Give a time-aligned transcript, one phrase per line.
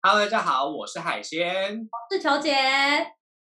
[0.00, 2.54] Hello，大家好，我是海鲜，是球姐，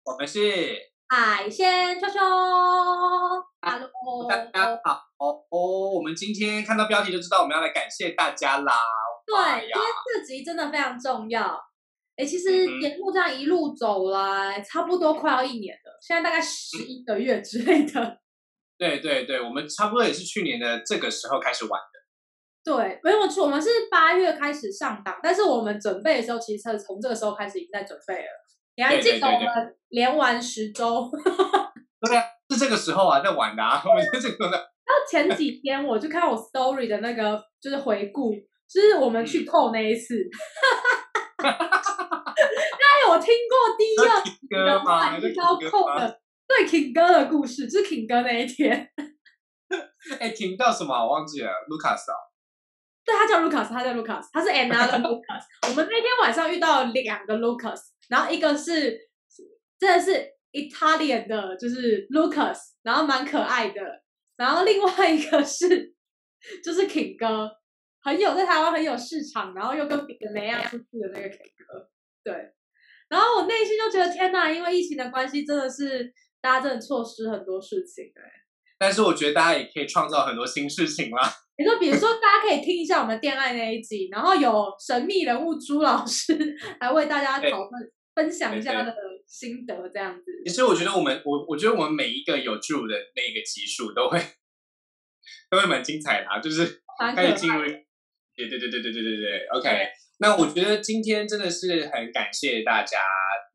[0.04, 2.20] 我们是海鲜秋秋。
[2.20, 3.88] Hello，
[4.30, 5.90] 大家好哦。
[5.92, 8.78] 我们今天看到标题就知道我们要来感谢大家啦。
[9.26, 9.80] 对，因为
[10.14, 11.60] 这集真的非常重要。
[12.14, 18.20] 哎，其实节目这样一路走来，差不多快要一年了，现在大概十一个月之类的。
[18.78, 21.95] 对对对，我们差不多也是去年的这个时候开始玩的。
[22.66, 28.28] 对，没有错，我们是八月开始上档，但是我们准备的时候，其实从这个时候开始已经在准备了。
[28.76, 31.08] 你还记得我们连玩十周？
[32.02, 34.50] 对啊，是这个时候啊，在玩的啊，我们在这个。
[34.50, 38.32] 然后前几天我就看我 story 的那个，就是回顾，
[38.68, 40.16] 就是我们去扣那一次。
[41.38, 44.04] 大家有听过第一个
[44.50, 45.16] 歌吗？
[45.16, 48.90] 一刀扣的，对，King 哥的故事，就是 King 哥那一天。
[50.18, 50.92] 哎，King 叫什么？
[50.96, 52.16] 我忘记了，Lucas 啊。
[53.06, 55.44] 对他叫 Lucas，他叫 Lucas，他是 another Lucas。
[55.70, 58.98] 我们那天晚上遇到两个 Lucas，然后一个是
[59.78, 60.10] 真的是
[60.50, 64.02] Italian 的，就是 Lucas，然后蛮可爱的。
[64.36, 65.94] 然后另外一个是
[66.64, 67.48] 就是 King 哥，
[68.02, 70.04] 很有在台湾很有市场，然后又跟
[70.34, 71.88] 梅亚出去的那个 King 哥。
[72.24, 72.34] 对，
[73.08, 78.45] 然后我内心就觉得天哪，因为疫情的关系，真的是大家真的错失很多事情哎。
[78.78, 81.32] 但是我觉得大家也可以创造很多新事情啦。
[81.58, 86.36] 你说，比如说，大家可以听一下我们恋爱那一集，然后有神秘人物朱老师
[86.80, 87.70] 来为大家讨论、
[88.14, 88.94] 分享一下他的
[89.26, 90.24] 心得，这样子。
[90.44, 94.20] 其实我觉得我们，我我觉得我们每一个有助的那个集数都会
[95.50, 96.82] 都会蛮精彩的，啊就是
[97.14, 97.62] 开始进入。
[98.36, 99.88] 对对对对对对对对，OK。
[100.18, 102.98] 那我觉得今天真的是很感谢大家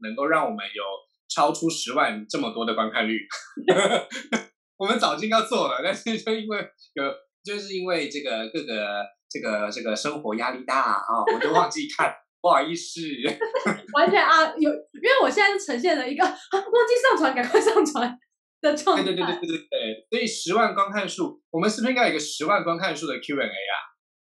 [0.02, 0.84] 能够让我们有
[1.30, 3.28] 超出十万这么多的观看率。
[4.82, 6.58] 我们早就应该做了， 但是就因为
[6.96, 7.04] 有。
[7.44, 13.02] 就是因为这个各个这个这个生活压力大啊，我就忘记看， 不好意思。
[13.98, 18.16] 完全啊，有，因为我现在是呈现了一个啊，忘记上传，赶快上传
[18.62, 19.02] 的状态。
[19.02, 20.08] 对对对对对对对。
[20.12, 23.74] 所以十万观看数，我们是不是应该有一个十万观看数的 Q&A 啊？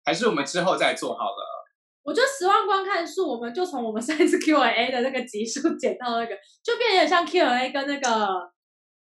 [0.06, 1.66] 还是我们之后再做好了？
[2.04, 8.28] 我觉得十万观看数，我们就从我们上一次 Q&A 的那个集数剪到那个，就变得像 Q&A 跟那个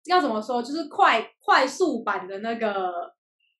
[0.07, 3.15] 要怎么说，就是快快速版的那个。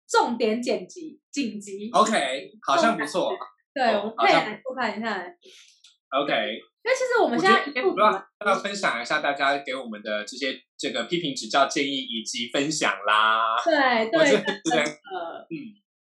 [0.10, 3.34] 重点剪辑紧急，OK，好像不错。
[3.74, 5.22] 对，我们可以来复看一下。
[6.18, 13.58] OK，因为其实我们现在不要要分享一下大家给我们的这些这个批评指教建议以及分享啦。
[13.66, 14.32] 对对
[14.64, 15.60] 对，嗯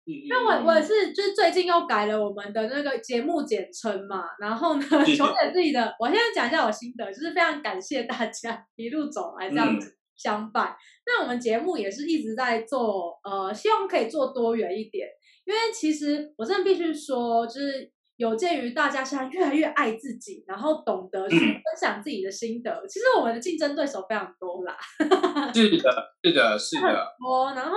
[0.05, 9.96] 嗯，那我我也是，就是最近又改了我们的那个节目简称嘛，然后呢，求姐自己的，我现在讲一下我心得，就是非常感谢大家一路走来这样子。
[10.17, 15.07] 相伴，那我们节目也是一直在做，呃，希望可以做多元一点。
[15.45, 22.85] 因为其实我真的必须说，就是有鉴于大家现在越来越爱自己，然后懂得去分享自己的心得。
[22.87, 24.75] 其实我们的竞争对手非常多啦。
[25.53, 27.07] 是的，是的，是的。
[27.23, 27.53] 多。
[27.53, 27.75] 然后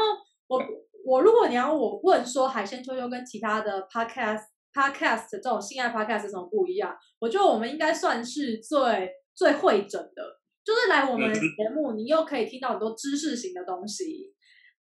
[0.48, 0.60] 我
[1.04, 6.96] 我如果你要我问说，海鲜秋秋跟其他的 podcast podcast 这种性爱 podcast 有什么不一样？
[7.20, 10.39] 我觉得我们应该算是最最会整的。
[10.64, 11.40] 就是来我们节
[11.74, 14.32] 目，你又可以听到很多知识型的东西，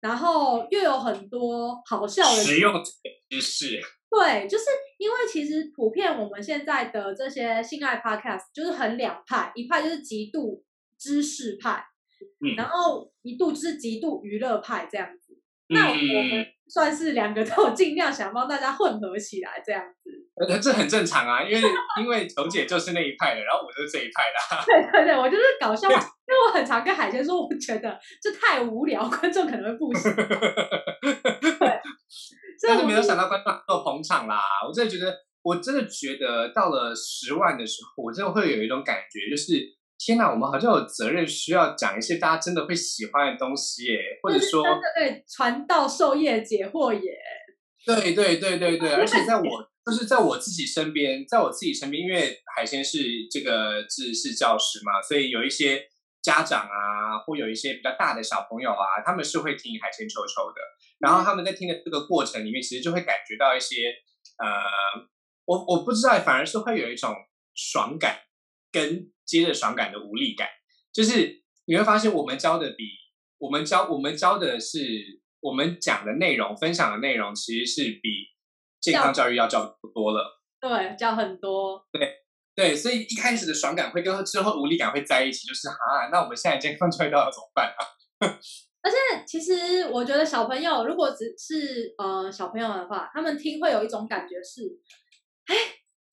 [0.02, 2.74] 然后又有很多好笑的实用
[3.30, 3.80] 知识。
[4.10, 4.66] 对，就是
[4.98, 10.64] 因为其实普遍我们现在的这些性爱 podcast 就是很两派，一派就是极度
[10.98, 11.84] 知识派，
[12.58, 15.29] 然后一度就是极度娱乐派这样子。
[15.70, 20.12] 那我们算是两个都有尽量想帮大家混合起来这样子。
[20.36, 21.70] 呃，这很正常啊，因为
[22.02, 24.64] 因为球姐就是那一派的，然后我就是这一派的。
[24.66, 30.16] 对对对，我就是搞笑， 因为我很常跟海鲜说，我觉得这太无聊，观众可能会不喜欢。
[30.30, 31.82] 对，
[32.68, 34.42] 但是没有想到观众都捧场啦。
[34.66, 39.54] 我真的觉得，我真的觉得到了十万的时候，我真的会有一种感觉，就是
[40.00, 44.64] 天哪，我们好像有责任需要讲一些大家真的会喜欢的东西耶，或者说
[44.98, 47.18] 对传道授业解惑耶。
[47.86, 49.70] 对对对对对，而且在 我。
[49.86, 55.82] 就是在我自己身边，在我自己身边，因为海鲜是这个是是教师嘛，所以有一些
[56.22, 60.62] 家长啊，或有一些比较大的小朋友啊，他们是会听海鲜球球的。
[61.00, 63.88] 然后他们在听的这个过程里面，其实就会感觉到一些
[64.38, 64.48] 呃，
[65.46, 67.16] 我我不知道，反而是会有一种
[67.56, 68.20] 爽感，
[68.72, 70.48] 跟接着爽感的无力感。
[70.92, 72.84] 就是你会发现，我们教的比
[73.38, 74.80] 我们教我们教的是
[75.40, 78.28] 我们讲的内容，分享的内容，其实是比。
[78.82, 82.24] 健康教育要教多了，对，教很多，对
[82.56, 87.84] 对，所以一开始的爽感会跟之后无力感会在一起，就是啊，那我们现在健康教育到底怎么办啊？
[88.82, 88.98] 而且
[89.28, 94.80] 其实我觉得小朋友如果只是呃小朋友的话，他们听会有一种感觉是，
[95.48, 95.56] 哎，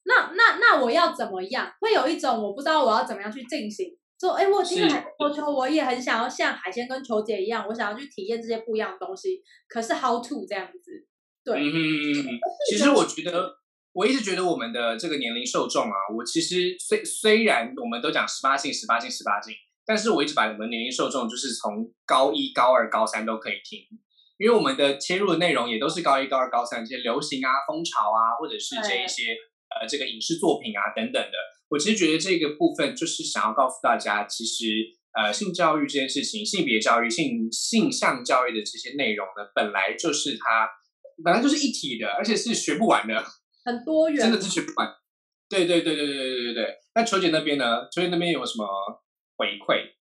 [0.06, 1.70] 那那那我要怎么样？
[1.80, 3.96] 会有一种我不知道我要怎么样去进行。
[4.18, 9.42] 说，哎，我今天海球球，我也很想要像海鲜跟球姐一样，我想要去体验这些不一样的东西。
[9.68, 11.06] 可是 how to 这样子？
[11.44, 12.38] 对，嗯嗯嗯。
[12.70, 13.58] 其实我觉得，
[13.92, 19.52] 我一直觉得我们的这个年龄受众啊，我其实虽虽然我们都讲十八禁、十八禁、十八禁，
[19.84, 23.80] 但是我一直把我们年龄受众就是从高一、高二、高三都可以听，
[24.38, 29.36] 因为我们的切入的内容也都是高一、高二、高三这些流行啊、风潮啊，或者是这一些
[29.81, 31.37] 呃这个影视作品啊等等的。
[31.69, 34.87] 我其实觉得这个部分就是想要告诉大家，其实
[35.19, 40.69] 呃性教育这件事情、性别教育、性性向教育的这些内容呢，本来就是它
[41.25, 43.25] 本来就是一体的，而且是学不完的，
[43.64, 44.88] 很多元，真的是学不完。
[45.49, 46.75] 对对对对对对对对对。
[46.94, 47.88] 那球姐那边呢？
[47.93, 48.67] 球姐那边有什么
[49.37, 49.95] 回馈？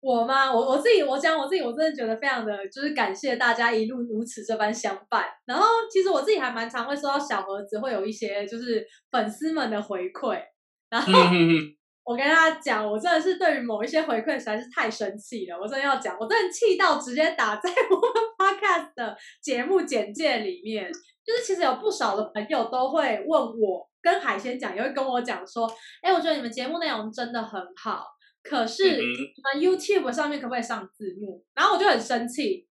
[0.00, 0.50] 我吗？
[0.52, 5.26] 我我自己我讲我自己，我真的觉得非常的就是感谢大家一路如此这般相伴。
[5.44, 10.40] 然后其实我自己还蛮常会收到小盒子，会有一些就是粉丝们的回馈。
[10.88, 11.12] 然后
[12.02, 15.58] 我跟大家讲，我真的是对于某一些回馈实在是太生气了。
[15.60, 20.90] 我真的要讲，我真的气到直接打在我们 podcast 的节目简介里面。
[21.22, 25.70] 就是其实有不少的朋友都会问我，跟海鲜讲，也会跟我讲说
[26.02, 28.06] ：“哎，我觉得你们节目内容真的很好，
[28.42, 32.66] 可是你们 YouTube 上面可不可以上字幕？”然后我就很生气。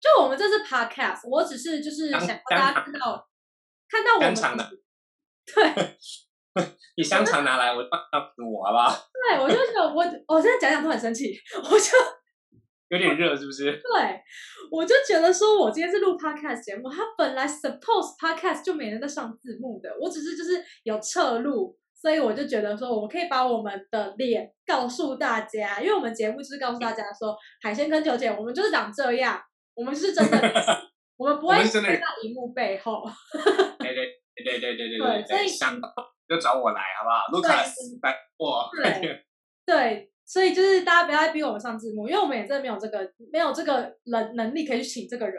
[0.00, 3.28] 就我们这是 podcast，我只是就是想让大家看到
[3.88, 4.34] 看到我们
[5.46, 5.96] 对。
[6.96, 8.94] 你香肠拿来，我帮我好不好？
[9.28, 11.90] 对，我就觉得我我现在讲讲都很生气，我就
[12.90, 13.72] 有点热，是不是？
[13.72, 14.22] 对，
[14.70, 29.40] 我就觉得说，我今天是录 podcast 节目，他本来 suppose podcast 就没人在上字幕的，我只是就是有侧录，所以我就觉得说，我们可以把我们的脸告诉大家，因为我们节目就是告诉大家说，海鲜跟九姐，我们就是长这样，
[29.74, 30.38] 我们是真的，
[31.16, 31.80] 我们不会在
[32.22, 33.02] 荧幕背后。
[33.80, 34.04] 对对
[34.36, 35.80] 对对对对对，所以想。
[36.26, 38.66] 就找我来好不好？Lucas 来我。
[38.82, 39.24] 对
[39.66, 45.36] 对，所以就是大家不要再逼我们上字幕，因为我们也真的没有这个没有这个能能力可以去请这个人。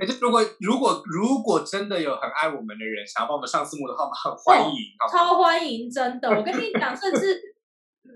[0.00, 4.76] 可是如果如果如果真的有很爱我们的人想要帮我们上字幕的话，我们很欢迎，
[5.12, 6.28] 超欢迎，真的。
[6.30, 7.40] 我跟你讲，甚至。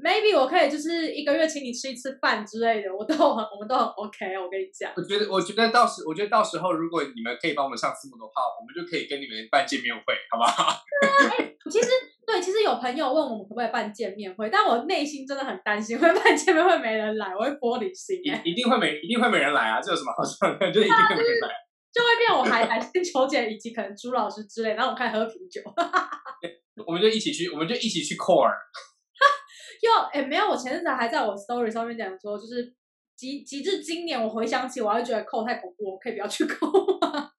[0.02, 4.36] Maybe 我可以就是一个月请你吃一次饭之类的，我都很我们都很 OK。
[4.36, 10.82] 我跟你讲，我觉得我觉得到时我觉得到时候如果你们可以帮我们上字幕的话，我们就可以跟你们办见面会，好不好？
[11.00, 11.88] 对啊，其实
[12.26, 18.18] 对，其实有朋友问我们可不可以办见面会，但我内心真的很担心会办见面会没人来，我会玻璃心。
[18.24, 19.80] 一一定会没一定会没人来啊！
[19.80, 20.72] 这有什么好说的？
[20.72, 21.48] 就一定会没人来，
[21.94, 25.62] 就会变我还 还先求姐以及可能朱老师之类，然后我开始喝啤酒。
[26.84, 28.50] 我们就一起去，我们就一起去 Core。
[29.80, 32.74] 又哎，没有，我前阵子还在我 story 上面讲说，就是
[33.16, 36.66] 极极致今年，我回想起，我还觉得扣太恐怖，我可以不要去扣
[37.00, 37.30] 吗？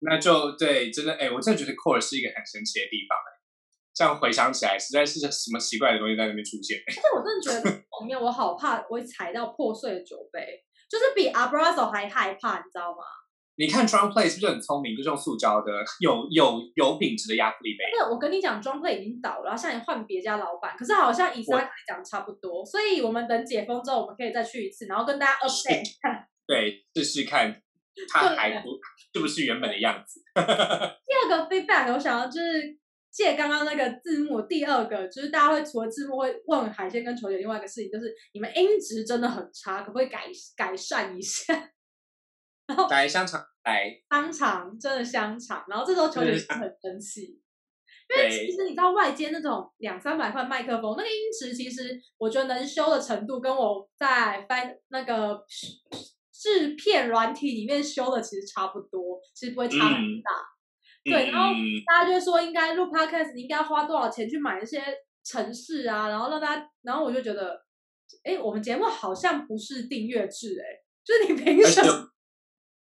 [0.00, 3.40] 那就对，真的哎，我真的觉得扣是一个很神奇的地方哎。
[3.94, 6.82] 这样回想起来，实在是什么奇怪的东西在那边出现。
[6.86, 13.04] 但是我真的觉得里面我好怕，我会踩到破碎的酒杯，就是比 Abrazo 还害怕，你知道吗？
[13.56, 14.96] 你看 Drum Play 是不是很聪明？
[14.96, 15.70] 就是用塑胶的，
[16.00, 17.84] 有有有品质的亚克力杯。
[17.92, 20.74] 对，我跟你讲，Drum Play 已经倒了，现在换别家老板。
[20.76, 21.54] 可是好像以前
[21.86, 26.26] 讲差不多，所以我们等解封之后，我们可以再去一次，然后跟大家 update 看。
[26.46, 27.62] 对，试试看，
[28.08, 28.70] 它还不
[29.12, 30.20] 是不是原本的样子。
[30.34, 32.76] 第二个 feedback，我想要就是
[33.10, 40.24] 借刚刚那个字幕，第二个就是大家会除了字幕会问海鲜跟球姐，另外一个事情就是你们音质真的很差，可不可以改
[40.56, 41.54] 改善一下？
[42.88, 45.64] 来香肠，来香肠，真的香肠。
[45.68, 47.40] 然后这时候球姐很生气，
[48.08, 55.44] 因为其实你知道外接那种两三百块麦克风，那个音质其实我觉得能修的程度，跟我在翻那个
[56.32, 60.30] 制片软体里面修的其实差不多，其实不会差很大。
[61.04, 61.52] 对，然后
[61.84, 64.80] 大家就说应该录 podcast，你应该要花多少钱去买一些
[65.24, 67.60] 城市啊，然后让大家，然后我就觉得，
[68.22, 70.64] 哎，我们节目好像不是订阅制，哎，
[71.04, 72.11] 就是你凭什么？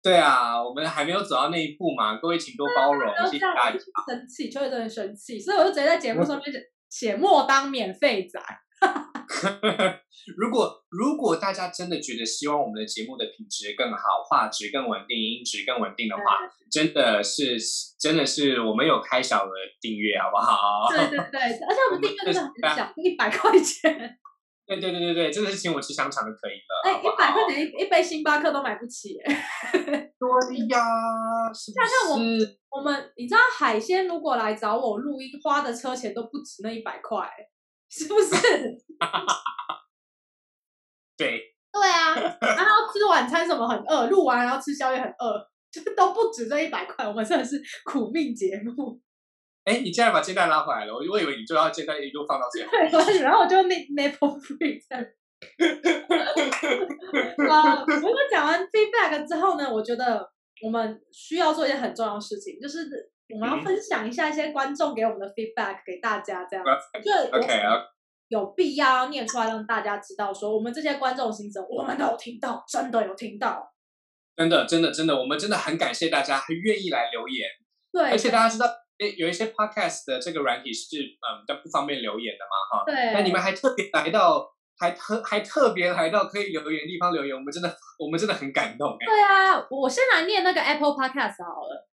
[0.04, 3.78] 对啊，我们还没有走到那一步嘛，各位请多包容，谢谢大家。
[4.06, 6.44] 生气，秋叶真的生气，所以我就直接在节目上面
[6.90, 8.38] 写莫当免费仔。
[10.36, 16.22] 如果如果大家真的觉得希望我们的节目的品质更好，画质更稳定，音质更稳定的话，
[16.70, 17.56] 真的是
[17.98, 20.86] 真的是我们有开小额订阅，好不好？
[20.90, 24.18] 对对对，而且我们订阅真的很小， 一百块钱。
[24.66, 26.82] 对对对对对，真的是请我吃香肠就可以了。
[26.84, 29.18] 哎，一百块钱一一杯星巴克都买不起。
[29.22, 29.34] 对
[30.68, 30.78] 呀，
[31.76, 32.16] 看看我
[32.70, 37.28] 我们，你知道海鲜如果来找我录音，花的车钱都不止那一百块，
[37.90, 38.32] 是不是？
[41.16, 41.50] 对。
[41.74, 47.04] 对啊，然后吃晚餐什么很饿，录完然后吃宵夜很饿，就 都不止这一百块。
[47.04, 49.00] 我们真的是苦命节目。
[49.64, 52.68] 哎，你竟然把肩带拉回来了，我我以为你就要肩带一路放到这样。
[52.90, 55.04] 对， 然后我就那 nipple free 这样。
[57.48, 60.30] 啊，不过讲完 feedback 之后呢，我觉得
[60.62, 62.88] 我们需要做一件很重要的事情，就是
[63.34, 66.64] 我们要分享一下一些观众给我们的 feedback 给大家，这样。
[67.02, 67.84] 就 OK 啊。
[68.28, 73.70] 有必要念出来让大家知道，说我们这些观众心声，我们都有听到，真的有听到。
[74.34, 77.48] 真的，真的，真的，我们真的很感谢大家，很愿意来留言。
[77.92, 78.66] 对，而且大家知道，
[78.98, 82.84] 诶，有一些 podcast 的这个软体是嗯，都不方便留言的嘛，哈。
[82.86, 83.12] 对。
[83.12, 84.48] 那你们还特别来到，
[84.78, 88.96] 还特还特别来到可以留言地方留言，我们真的，我们真的很感动。
[88.98, 91.88] 对啊，我先来念那个 Apple Podcast 好了。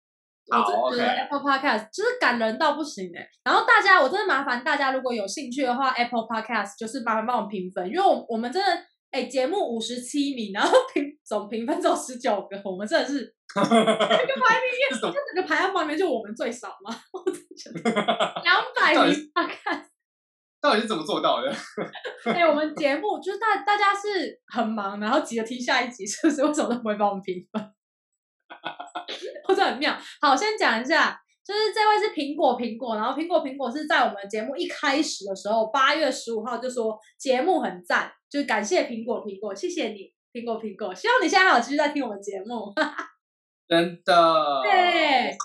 [0.52, 3.28] 我真的觉得 Apple Podcast 就是感人到不行哎。
[3.44, 8.84] 然后大家，我真的麻烦大家，如果有兴趣的话，Apple Podcast 就是麻烦帮我们评分，因为我我们真的。
[9.12, 16.96] 哎，节目五十七名，然后评总评分只有十九个，我们真的是 这个排名，这整个排行榜里面就我们最少吗？
[18.44, 19.90] 两百名大概，
[20.62, 21.52] 到底是怎么做到的？
[22.26, 26.44] 哎，我们节目就是大大家是很忙，然后急着听下一集，是不是？
[26.46, 27.74] 为什么都不会帮我们评分？
[29.48, 29.98] 或者很妙。
[30.22, 31.20] 好，先讲一下。
[31.50, 42.72] 就是这位是苹果苹果，然后苹果苹果是在我们节目一开始的时候，八月十五号就说节目很赞，就感谢苹果苹果，谢谢你苹果苹果，希望你现在还有继续在听我们节目，
[43.68, 44.62] 真的。
[44.62, 45.36] 对，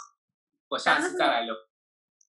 [0.68, 1.54] 我下次再来留。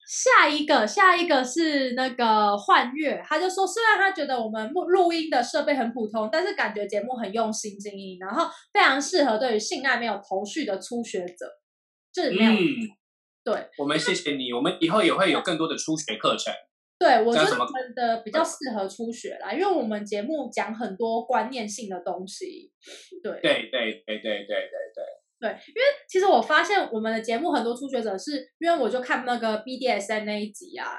[0.08, 11.46] 下一个下一个是那个幻月，他就说虽然他觉得我们录录音的设备很普通，但是感觉节目很用心经营，然后非常适合对于性爱没有头绪的初学者，
[12.14, 12.52] 就是没有。
[13.46, 14.52] 对，我们谢谢你。
[14.52, 16.52] 我们以后也会有更多的初学课程。
[16.98, 22.72] 对，我觉得我们的比较适合初学啦，因为我们节目讲很多观念性的东西。
[23.22, 25.04] 对，对，对，对，对，对，对，对。
[25.38, 30.98] 对，因为其实我发现我们的节目很多初学者是因为我就看那个 BDSN 那一集啊，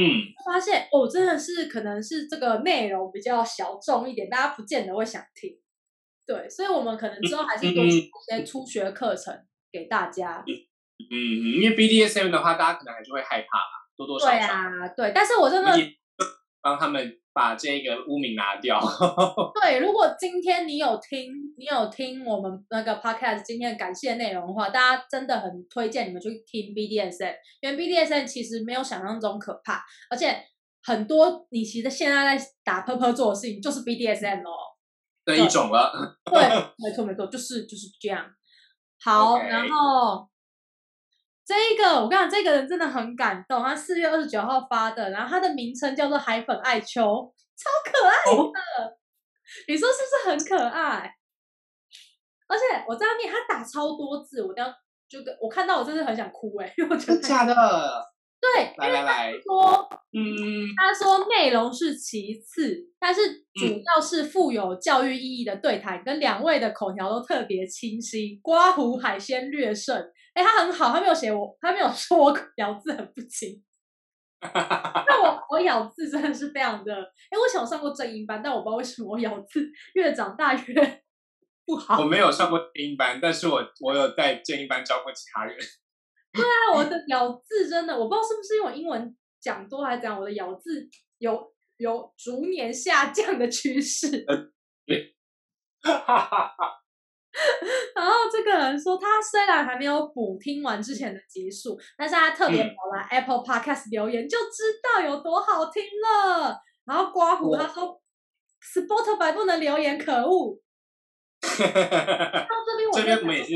[0.00, 5.58] 嗯，发现哦，真的是可能是这个内容比较小众一点，大家不见得会想听。
[6.24, 8.00] 对，所以我们可能之后还是多出一
[8.30, 9.36] 些初学课程
[9.72, 10.44] 给大家。
[10.46, 10.54] 嗯，
[11.10, 14.32] 因为 BDSM 的话，大家可能还是会害怕吧，多多少少。
[14.32, 15.70] 对啊，对，但是我真的
[16.62, 18.80] 帮他们把这个污名拿掉。
[19.60, 30.34] 对，如果今天你有听，你有听我们那个 Podcast 今天感谢内容的话，大家真的很推荐你们去听 BDSM，因为 BDSM 其实没有想象中可怕，而且
[30.82, 34.52] 很多你其实现在在打 Purple 做的事情就是 BDSM 哦
[35.26, 36.18] 的一种了。
[36.24, 36.40] 对，
[36.78, 38.24] 没错没错，就是就是这样。
[39.02, 40.28] 好，然后。
[41.46, 43.62] 这一个我跟你讲，这个人真的很感动。
[43.62, 48.96] 他四月二十九号发的，然后他的名称叫做海粉爱秋，超可爱的。
[49.68, 51.14] 你说是不是很可爱？
[52.48, 54.74] 而且我在面他打超多字，我等下
[55.08, 57.54] 就跟我看到我真的很想哭哎，因为我觉得假的。
[58.40, 63.22] 对，来来来，说，嗯，他说内容是其次，但是
[63.54, 69.96] 主要是富有教育意义的对谈，跟两位的口条都特别清晰，刮胡海鲜略胜。
[70.34, 73.62] 哎，他很好，他没有写我，他没有说我 咬字很不清。
[74.42, 76.94] 那我 我咬字真的是非常的，
[77.30, 81.02] 哎，我想上过正音班，但我不知道为什么我咬字越长大越
[81.64, 82.00] 不好。
[82.02, 85.56] 我没有上过正音班，但是我我有在正音班教过其他人。
[86.34, 90.86] 对啊，我的咬字真的，我不知道是不是因为英文讲多还是怎样，我的咬字
[91.18, 94.26] 有有逐年下降的趋势。
[97.96, 106.56] 然后这个人说，他虽然还没有补听完之前的集数，但是他特别跑来 Apple Podcast 留言，就知道有多好听了。
[106.84, 108.00] 然后刮胡他说
[108.62, 110.60] ，Spotify 不能留言，可恶。
[111.40, 113.52] 到这边我这边我们也是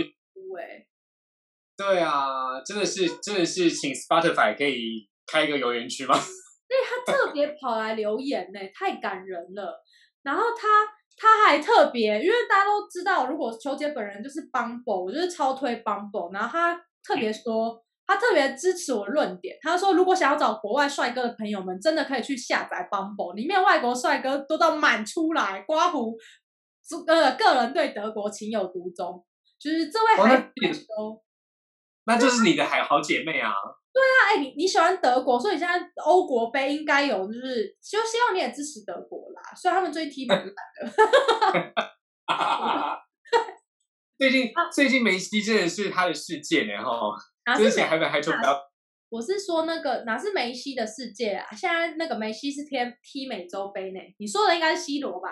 [1.76, 6.16] 对啊，真的是真的是请 Spotify 可以开一个留言区吗？
[6.66, 9.84] 对他特别跑来留言呢，太感人了。
[10.24, 10.97] 然后他。
[11.18, 16.32] 他还特别，因为大家都知道，如果球姐本人就是 Bumble，我就是超推 Bumble。
[16.32, 19.56] 然后他特别说，他特别支持我论点。
[19.60, 26.16] 他说，如果想要找国外帅哥的朋友们，真的可以去下载 Bumble，里面外国帅哥多到满出来，刮胡，
[27.06, 29.24] 呃，个人对德国情有独钟。
[29.58, 30.36] 就是这位还
[30.72, 31.22] 说，
[32.06, 33.52] 那就是你的好好姐妹啊。
[33.98, 39.42] 对啊，哎，你你喜欢德国，所以现在欧国杯应该有，就是就希望你也支持德国啦。
[39.56, 40.54] 虽然他们最近踢蛮烂的
[44.18, 47.16] 最近最近梅西真的是他的世界呢哈。
[47.56, 48.62] 之前还没还抽不到。
[49.08, 51.48] 我是说那个哪是梅西的世界啊？
[51.56, 53.98] 现在那个梅西是踢踢美洲杯呢。
[54.18, 55.30] 你说的应该是 C 罗吧？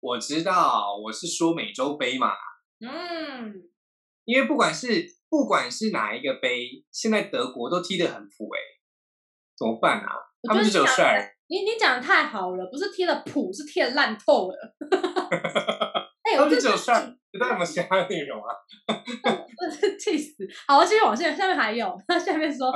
[0.00, 2.32] 我知道，我是说美洲杯嘛。
[2.80, 3.62] 嗯。
[4.24, 4.86] 因为不管是
[5.32, 8.60] 不管是哪一个杯，现在德国都踢得很普哎，
[9.56, 10.12] 怎么办啊？
[10.46, 11.26] 他们就只有帅。
[11.46, 14.54] 你你讲的太好了，不是踢的普，是踢的烂透了。
[16.22, 16.94] 哎，他们就只有帅，
[17.32, 18.52] 知道什么其他内容啊？
[19.98, 20.46] 气死！
[20.68, 22.70] 好，继续往下，下面还有，他下面说，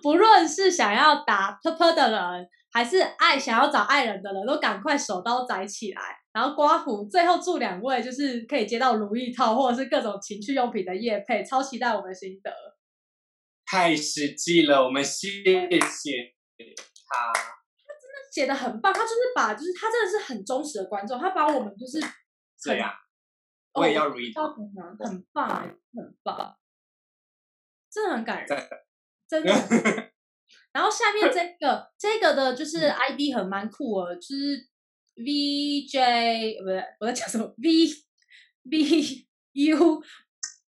[0.00, 2.48] 不论是想要打泼泼的人，
[2.78, 6.00] 还是爱想要找爱人的人，都赶快手刀宰起来。
[6.32, 12.52] 然后刮胡，最后祝两位就是可以接到如意套，或者是各种情趣用品的叶配，超期待我们心得。
[13.66, 15.52] 太实际了，我们谢谢
[17.08, 17.32] 他。
[17.32, 21.98] 他真的写的很棒，他就是把，就是他真的是很忠实的观众，他把我们就是
[22.62, 22.94] 对呀，
[23.72, 24.72] 我也要如意套，很
[25.32, 25.48] 棒，
[25.92, 26.56] 很棒，
[27.90, 28.68] 真的很感人，
[29.28, 29.52] 真的。
[30.78, 34.64] 然后下面这 个这个的就是 ID 很蛮酷哦，就是
[35.16, 37.88] VJ 不对，我在讲什么 V
[38.62, 40.00] V U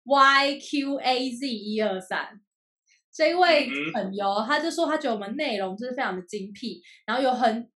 [0.05, 2.39] Y Q A Z 一二三。
[3.11, 7.69] 这位朋友，他就说他觉得我们内容就是非常的精辟，然后有很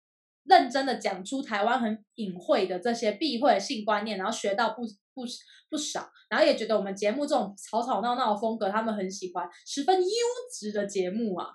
[0.45, 5.25] 认真的讲出台湾很隐晦的这些避讳性观念，然后学到不不
[5.69, 10.09] 不少，然后也觉得我们节目这种吵吵闹闹的风格他们很喜欢，十分优
[10.57, 11.49] 质的节目啊！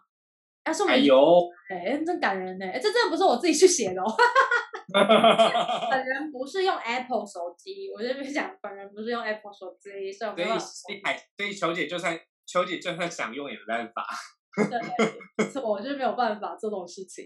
[0.68, 1.00] 他说我们
[1.70, 2.66] 哎，真感人呢！
[2.66, 4.06] 哎，这真的不是我自己去写的，哦，
[4.94, 11.02] 本人不是用 Apple 手机，我这边讲，本人不是用 Apple 手机，所以所以
[11.38, 12.20] 所以球姐就算。
[12.50, 14.08] 秋姐就算想用也没办法，
[15.36, 17.26] 对，我就是没有办法做这种事情。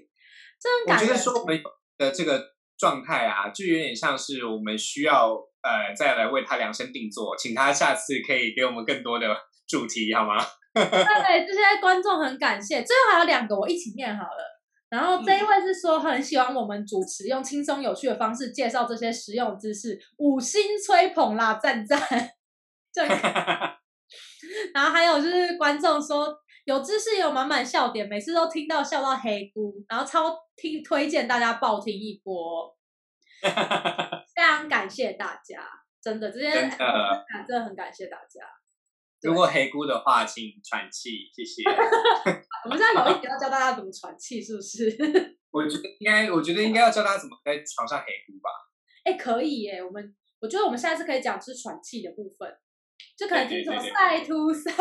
[0.88, 1.62] 我觉得说我们
[1.96, 2.44] 的这个
[2.76, 9.28] 状态啊，就有点像是我们需要呃再来为他量身定做，请他下次可以给我们更多的
[9.68, 10.44] 主题，好吗？
[10.74, 12.84] 对，这些观众很感谢。
[12.84, 14.62] 最后还有两个，我一起念好了。
[14.90, 22.00] 然后这一位是说很喜欢我们主持用轻松有趣的方式介绍这些实用知识，五星吹捧啦，赞赞。
[24.74, 32.76] 然后还有就是观众说有知识有满满笑点，每次都听到笑到黑姑，然后超听推荐大家爆听一波，
[33.42, 35.66] 非常感谢大家，
[36.02, 36.78] 真的这些真的
[37.48, 38.46] 真的很感谢大家。
[39.22, 41.64] 如果黑姑的话，请喘气，谢谢。
[42.66, 44.86] 我们现在有一点要教大家怎么喘气，是不是？
[45.52, 48.50] 我觉得应该，我觉得应该要教大家怎么在床上黑姑吧。
[49.04, 52.58] 哎，可以耶，我们我觉得我们下次可以讲是喘气的部分。
[53.18, 54.72] 就可能听什么赛突赛，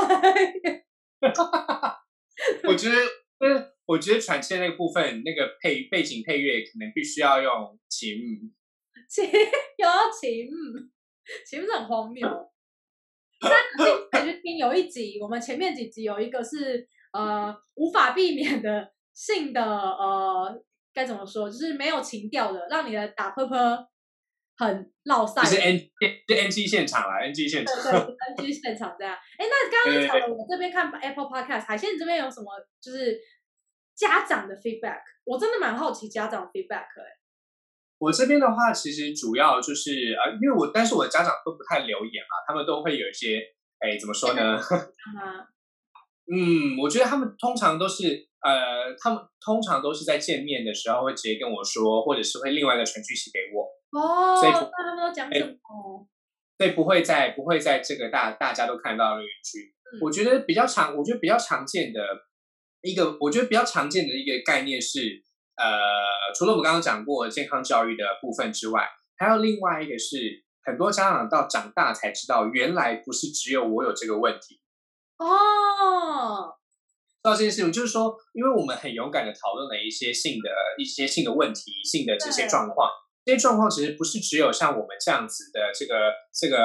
[2.64, 2.96] 我觉得，
[3.38, 8.52] 嗯，我觉得喘气那个部分，那个配背景配乐可能必须要用琴，
[9.08, 9.24] 琴
[9.78, 9.88] 有
[10.20, 10.48] 琴，
[11.46, 12.28] 琴是很荒谬。
[13.40, 13.56] 大家
[14.10, 23.86] 可以去听有一集，我们前面几集有一个是呃无法避免的性的呃该怎么说，就是没有情调的，让你的打喷喷。
[24.60, 29.16] 很落散，是 N 是 NG 现场啦，NG 现场，对对，NG 现场这样。
[29.38, 33.18] 哎，那刚刚讲了，我这边看 Apple Podcast，海鲜你这边有什么就是
[33.94, 35.00] 家长的 feedback？
[35.24, 37.19] 我真的蛮好奇家长 feedback 哎。
[38.00, 43.38] 我这边的话，其实主要就是呃，因为我但是我的家长都不太留言嘛，他们都会有一些
[43.78, 44.58] 哎，怎么说呢？
[46.32, 53.68] 嗯，我觉得他们通常都是呃，他们通常都是在见面的时候会直接跟我说，或者是会另外一个传讯息给我。
[54.00, 56.08] 哦，所以他们都讲什么？
[56.56, 59.74] 所以不会在不会在这个大大家都看到的园区。
[60.00, 62.00] 我觉得比较常，我觉得比较常见的
[62.82, 65.22] 一个，我觉得比较常见的一个概念是，
[65.60, 74.58] 呃，除了我们刚刚讲过健康教育的部分之外，还有另外一个是，很多家长到长大才知道，原来不是只有我有这个问题。
[75.18, 76.56] 哦，
[77.22, 82.88] 到这件事情，就是说，因为我们很勇敢的讨论了一些性的一些性的问题、性的这些状况。
[83.22, 86.56] 这些状况其实不是只有像我们这样子的这个这个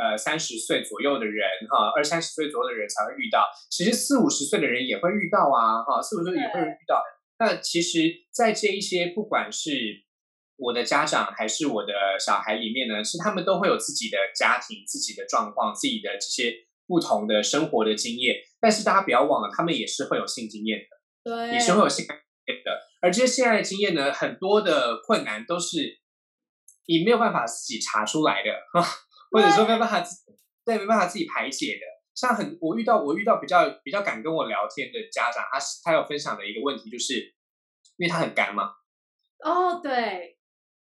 [0.00, 7.04] 呃三十岁左右的人哈，二三十岁左右的人才会遇到，其实四五十岁的人也会遇到啊哈，四五十岁也会遇到。
[7.40, 10.04] 那其实，在这一些不管是
[10.56, 16.54] 我的家长还是我的小孩里面呢，是他们都会有自己的家庭、自己的状况、自己的这些
[16.86, 18.36] 不同的生活的经验。
[18.60, 22.78] 但是大家不要忘了，他们也是会有性经验的，对，也是会有性经验的。
[23.00, 25.98] 而这些性爱的经验呢，很多的困难都是
[26.84, 28.50] 你没有办法自己查出来的，
[29.32, 30.30] 或者说没办法自
[30.62, 31.99] 对没办法自己排解的。
[32.14, 37.14] 像很我遇到我遇到比较比较敢跟我聊天的家长，他他有分享的一个问题，就是
[37.96, 38.72] 因为他很干嘛？
[39.44, 40.36] 哦，对，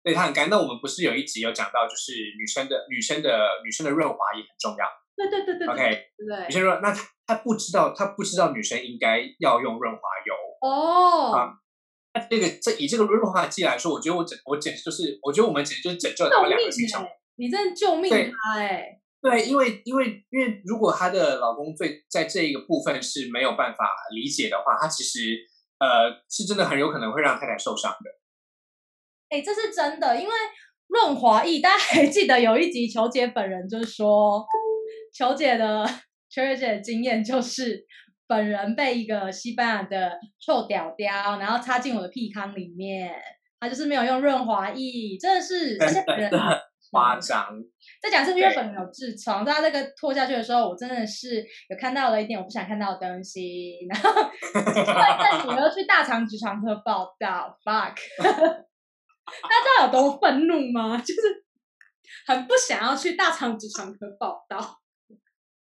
[0.04, 0.50] 对他很干。
[0.50, 4.86] 那我们不是有一集有讲到，就是女生的女生的女生的润滑也很重要。
[5.16, 6.46] 对对对对，OK，对。
[6.48, 11.32] 女生润，那他他不知道，他不知道女生应该要用润滑油哦。
[11.34, 11.60] 啊
[12.30, 17.04] 这个这以这个润滑剂来说，我觉得我简我简直就是，我觉得我们简直就是拯救他们两个性生
[17.38, 19.00] 你真的救命他哎！
[19.24, 25.40] 对，因为因为因为如果她的老公最在这一个部分是没有办法理解的话，他其实
[25.80, 28.12] 呃是真的很有可能会让太太受伤的。
[29.30, 30.34] 哎，这是真的，因为
[30.88, 34.46] 润滑液，大家还记得有一集球姐本人就是说，
[35.14, 35.86] 球姐的
[36.30, 37.88] 球姐的经验就是。
[38.26, 43.14] 本人被一个西班牙的臭屌屌，然后插进我的屁坑里面，
[43.60, 46.32] 他就是没有用润滑液，真的是而且本人
[46.94, 47.50] 夸张。
[48.00, 60.98] 再讲是因为本人有痔疮，在那个拖下去的时候，我真的是有看到了一点我不想看到的东西，然后带女儿去大肠直肠科报道，fuck， 大家知道有多愤怒吗？
[60.98, 61.44] 就是
[62.28, 64.80] 很不想要去大肠直肠科报道。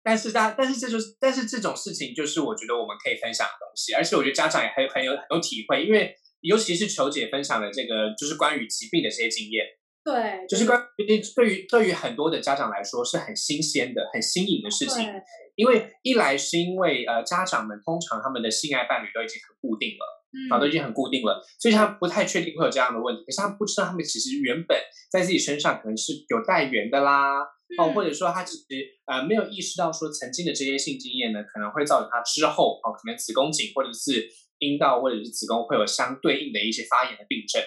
[0.04, 9.64] 但是大，但是这就是，但是这种事情就是我觉得我们可以分享的东西，而且我觉得家长也很很有很有体会，因为尤其是球姐分享的这个就是关于疾病的这些经验，
[10.04, 15.08] 对，就是关于对于对于很多的家长来说是很新鲜的、很新颖的事情，
[15.56, 24.78] 因为一来是因为呃家长们通常他们的性爱伴侣都已经很固定了，啊都已经很固定了，所以他不太确定会有这样的问题，可是他不知道他们其实原本
[25.12, 27.42] 在自己身上可能是有带源的啦。
[27.78, 28.66] 哦，或者说他其实
[29.06, 34.28] 呃没有意识到说曾经的这些性经验呢，可能会造成他之后哦，可能子宫颈或者是
[34.60, 37.62] 阴道或者是子宫会有相对应的一些发炎的病症。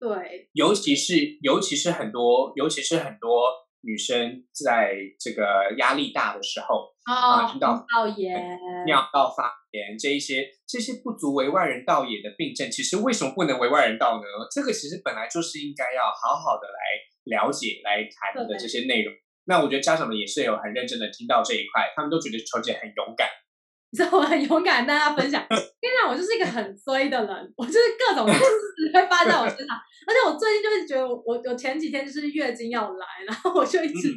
[0.00, 14.24] 对，尤其是尤其是很多尤其是很多女生在这个压力大的时候啊，听到道炎、尿道发炎这一些这些不足为外人道也的病症，其实为什么不能为外人道呢？
[14.50, 19.14] 这个其实本来就是应该要好好的来了解来谈的这些内容。
[19.46, 23.28] 那我觉得家长们也是有很认真的听到这一块，他们都觉得球姐很勇敢。
[23.90, 25.44] 你知道我很 勇敢，跟大家分享。
[25.48, 28.40] 跟你讲，我就是一个很衰的人，我就是各种事
[28.92, 29.76] 会发生在我身上。
[30.06, 34.12] 而且我最近就是觉得，我我前几天就是月经要来，然后我就一直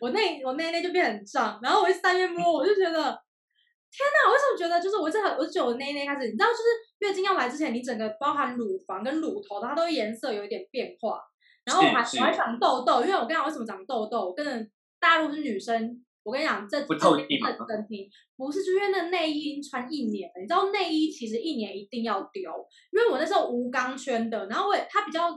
[0.00, 4.28] 我那我那那就变很胀，然后我一三月摸，我就觉得天哪！
[4.28, 6.64] 我为什么觉得就是我这我就觉得我那那开始，你知道，就是
[7.00, 11.20] 月经要来之前，你整个包含乳房跟乳头，它都颜色有一点变化。
[11.64, 17.26] 然后我还我还长痘痘，因为我跟你讲为什么长痘痘，我跟大陆是女生，我跟你讲，这不透气
[17.68, 22.50] 真听，不是，就因为那内衣穿一年了，你知道内衣其实一年一定要丢，
[22.90, 25.30] 因为我那时候无钢圈的，然后我也它比较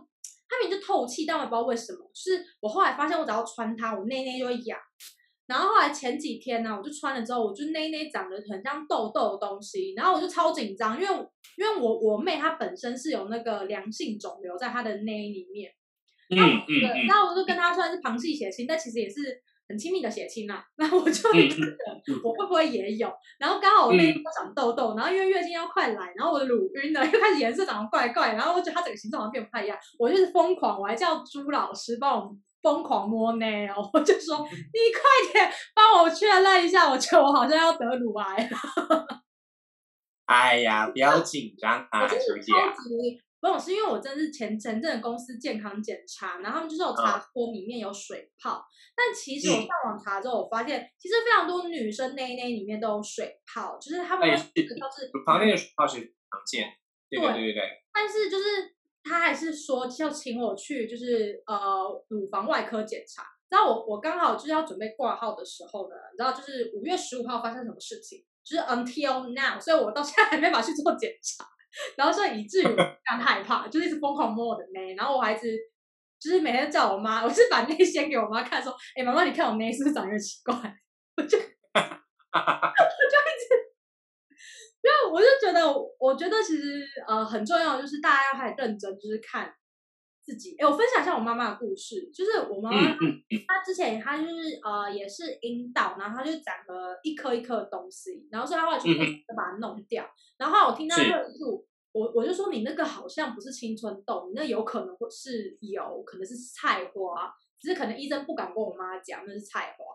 [0.49, 4.79] 它明明就透气，但我也不知道为什么，就是我后来发现我只要穿它，我内内就会痒，
[5.45, 11.15] 然后后来前几天呢，我就穿了之后，我就内内长得很像痘痘的东西，然后我就超紧张，因为
[11.57, 15.69] 因为我我妹她本身是有那个良性肿瘤在她的内里面。
[16.29, 20.65] 嗯嗯嗯，然后我就跟她算是旁系血亲，但其实也是很亲密的血亲啦。
[20.75, 21.77] 然后我就觉得
[22.23, 23.11] 我会不会也有？
[23.39, 29.77] 然后刚好我那边长痘痘，然后因为月经要快来，然后我的乳晕呢又开始颜色长得怪怪，然后我觉得它整个形状好像变不太一样。
[29.99, 39.05] 我就是疯狂，我还叫朱老师帮我疯狂摸内哦，我就说你快点帮我确认一下，我觉得我好像要得乳癌了。
[40.25, 42.51] 哎呀，不要紧张啊，小姐。
[43.53, 48.63] 不是，是因为我真是前前阵公司健康检查，然后他们就是有查说里面有水泡，
[48.95, 56.67] 但其实我上网查之后，我发现其实非常多女生内内里面都有水泡，就是他们都是乳房内的水泡是常见，
[57.09, 57.61] 对对对对。
[57.93, 58.45] 但是就是
[59.03, 63.23] 他还是说要请我去，就是呃乳房外科检查。
[63.49, 68.25] 然后我我刚好就是要准备挂号的时候呢，你知道就是五月十五号发生什么事情？
[68.43, 71.45] 就是 until now，所以我到现在还没法去做检查。
[71.97, 75.57] 然后所以以至于非常害怕，就一直疯狂摸我的内，然后我还一直
[76.19, 80.53] 就是每天叫我妈，我是把内先给我妈看，说：“哎，妈妈，你看我内是不是长得奇怪？”
[81.17, 83.47] 我就， 我就一直，
[84.81, 85.61] 因为我就觉得，
[85.99, 89.51] 我觉得其实呃很重要，就是大家要很认真，就是看
[90.27, 90.57] 自己。
[90.59, 92.81] 哎，我分享一下我妈妈的故事，就是我妈妈
[93.47, 98.85] 她之前她就是呃也是阴道，然后她就长了一颗一颗的东西，然后所以她后来就
[99.35, 100.05] 把它弄掉，
[100.37, 101.65] 然后我听到论述。
[101.93, 109.85] 我我就说你那个好像不是青春痘，你那有可能会是有可能是菜花，只是可能医生不敢跟我妈讲那是菜花。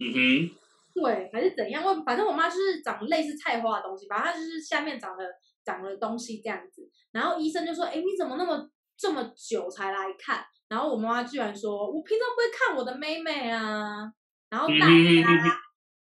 [0.00, 0.56] 嗯哼，
[0.92, 1.84] 对，还是怎样？
[1.84, 5.24] 我反正我妈就是长类似菜花的东西，反正她就是下面长了
[5.64, 6.90] 长了东西这样子。
[7.12, 14.12] 然后医生就说：“哎，你怎么那么这么久才来看？”然后我妈妈居然说：“我平常不会看我的妹妹啊。”
[14.50, 15.60] 然后大家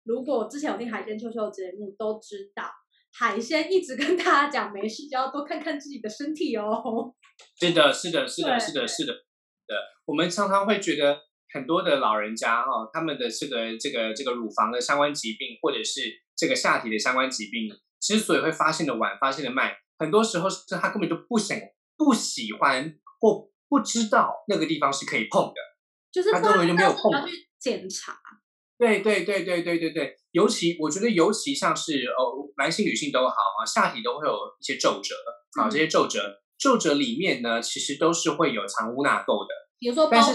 [0.04, 2.71] 如果之前有听海鲜秋秋的节目都知道。
[3.19, 7.13] 海鲜一直跟大家讲，没事就要多看看自己的身体哦。
[7.60, 9.13] 是的，是的，是的，是的，是的。
[9.13, 11.17] 的，我们常常会觉得
[11.52, 16.02] 很多的老人家哈，他们的这个这个这个乳房的相关疾病，或者是
[16.36, 17.69] 这个下体的相关疾病，
[18.00, 21.58] 之所以会发现的晚、发现的慢，很多时候是他根本就不想、
[21.97, 25.55] 不喜欢或不知道那个地方是可以碰的，
[26.12, 27.12] 就是他根本就没有碰。
[27.27, 28.17] 去检查。
[28.77, 35.15] 对对对对对对对，尤其我觉得尤其像是哦，男性女性都好啊，下体都会有一些皱褶。
[35.60, 36.21] 啊，这些皱褶
[36.60, 39.53] 皱褶里面呢，其实都是会有藏污纳垢的。
[39.80, 40.34] 比如说，但是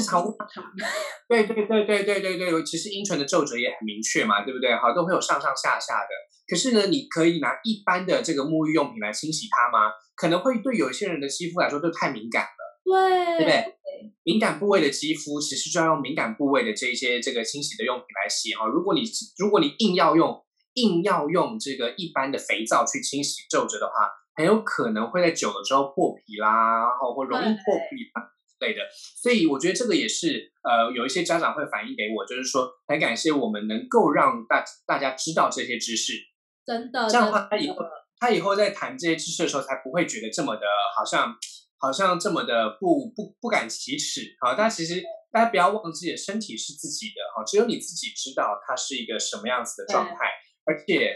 [1.28, 4.74] 对对对对对对对，其实阴唇的皱褶也很明确嘛，对不对？
[4.76, 6.08] 好，都会有上上下下的。
[6.46, 9.92] 可是呢，你可以拿一般的这个沐浴用品来清洗它吗？
[10.14, 12.80] 可能会对有一些人的肌肤来说就太敏感了。
[12.84, 13.78] 对，对不对？
[14.24, 18.66] 敏感部位的肌肤，其实就要用敏感部位的这些这个清洗的用品来洗哈。
[18.66, 19.02] 如果你
[19.38, 28.10] 如果你硬要用硬要用这个一般的肥皂去清洗皱褶的话，很有可能会在久了之后破皮啦，然后或容易破皮之
[28.62, 28.80] 类的。
[29.20, 36.14] 所以我觉得这个也是呃，有一些家长会反映给我，就是说很感谢我们能够让大大家知道这些知识，
[36.64, 37.76] 真的这样的话，他以后
[38.18, 40.62] 他以后在谈这些知识的时候，才不会觉得这么的
[40.96, 41.36] 好像。
[41.84, 44.54] 好像这么的不不不敢启齿啊！
[44.56, 50.14] 但其实大家不要忘记，身体是自己的哈，只有你自己知道它是一个什么样子的状态。
[50.64, 51.10] 而且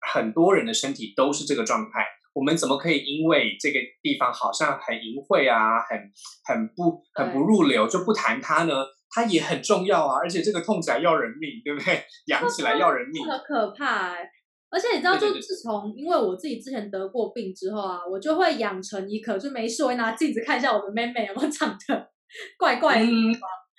[0.00, 2.06] 很多人的身体都是这个状态，
[2.36, 5.98] 我们怎么可以因为这个地方好像很淫秽啊，很
[6.44, 8.74] 很不很不入流就不谈它呢？
[9.08, 10.18] 它也很重要啊！
[10.20, 12.04] 而且这个痛起来要人命，对不对？
[12.28, 14.30] 痒起来要人命，很可怕哎！
[14.68, 22.10] 而且你知道，就自从因为我自己之前得过病之后啊，我就会养成一颗，就没事会拿镜子看一下我的妹妹有没有长得
[22.58, 23.06] 怪怪的，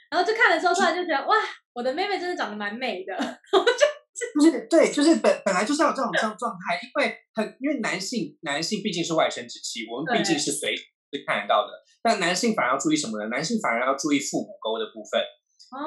[0.09, 1.35] 然后就看了之后，突然就觉得哇，
[1.73, 3.13] 我的妹妹真的长得蛮美的。
[3.51, 3.85] 就
[4.33, 10.83] 不是对，就是本本来就是要有这种这种状态，因为很因为男性男性毕竟是外生殖器，我们毕竟是随时
[11.25, 13.27] 看得到的，但男性反而要注意什么呢？
[13.29, 15.21] 男性反而要注意腹股沟的部分，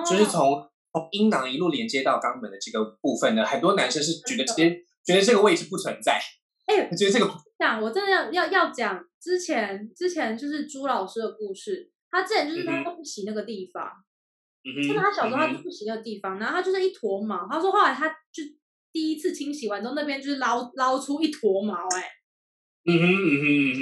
[0.04, 0.62] 就是从
[0.92, 4.84] 从阴囊一路连接到肛门的这个部分呢，很多男生是觉得直接。
[5.02, 6.20] 觉得这个位置不存在。
[6.66, 7.26] 哎，我觉得这个
[7.58, 11.90] 讲，我真的要要要讲之前之前就是朱老师的故事。
[12.10, 13.90] 他之前就是他都不洗那个地方，
[14.64, 17.48] 就是他小时候他就不洗那个地方，然后他就是一坨毛。
[17.50, 18.42] 他说后来他就
[18.92, 22.08] 第一次清洗完之后，那边就是捞捞出一坨毛，哎，
[22.84, 23.80] 嗯哼嗯哼嗯哼，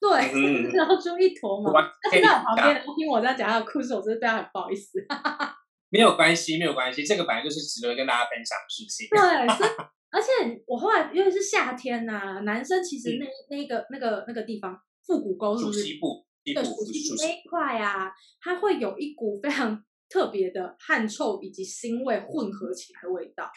[0.00, 1.72] 对，捞出一坨毛。
[1.72, 4.98] 他现在我旁边听我在讲他的故事，我真的对他很不好意思。
[5.90, 9.08] 没有关系，没有关系，这个本来就是值得跟大家分享的事情。
[9.10, 9.18] 对。
[10.08, 10.28] 而且
[10.66, 15.82] 我后来因为是夏天呐，男生其实那那个那个那个地方腹股沟是不是？
[16.00, 23.50] 腹部，对，腹肌那一块啊，它会有一股非常特别的汗臭以及腥味混合起来的味道。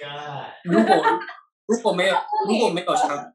[0.64, 0.96] 如果
[1.68, 2.16] 如果没有
[2.48, 3.34] 如果没有常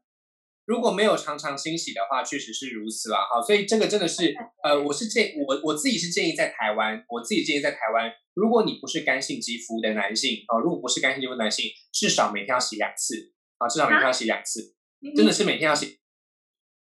[0.65, 3.19] 如果没有常常清洗的话，确实是如此啦。
[3.31, 8.11] 好，所以这个真的是 呃，我是建我我自己是建议在台湾，我自己建议在台湾。
[8.33, 14.75] 如果你不是干性肌肤的男性啊，如果不是干性肌肤男性，至少每天要洗两次啊，至少每天要洗两次，
[15.15, 15.99] 真的是每天要洗。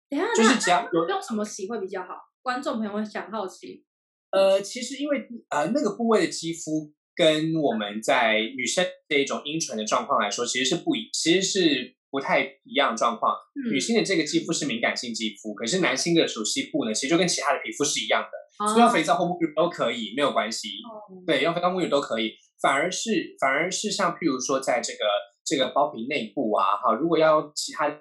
[0.10, 2.16] 等下，就是只要用什么洗会比较好？
[2.42, 3.86] 观众朋友会想好奇。
[4.32, 13.34] 呃，其实因为呃那个部位的肌肤跟我们在女生这一种阴唇的状况来说，其实是不一，其实是不太一样状况。
[13.72, 18.68] 女性的这个肌肤是敏感性肌肤，可是男性的熟悉部呢，其实就跟其他的皮肤是一样的。
[18.68, 20.70] 所以要肥皂或沐浴都可以，没有关系。
[21.28, 22.34] 对，用肥皂沐浴都可以。
[22.60, 25.06] 反而是，反而是像譬如说，在这个
[25.46, 27.98] 这个包皮内部啊，哈，如果要其他的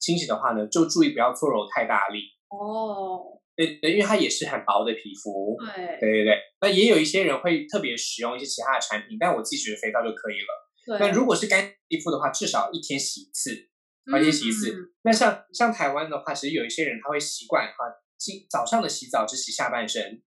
[0.00, 2.20] 清洗的话呢，就注意不要搓揉太大力。
[2.48, 5.56] 哦，对对，因为它也是很薄的皮肤。
[5.74, 6.38] 对，对对对。
[6.60, 10.98] 那也有一些人会特别使用一些其他的产品，但我自己觉得肥皂就可以了。
[11.00, 14.74] 那如果是干皮肤的话，至少一天洗一次，一天洗一次。
[15.02, 17.74] 那像像台湾的话，其实有一些人他会习惯哈。
[18.16, 20.22] 今早上的洗澡只洗下半身，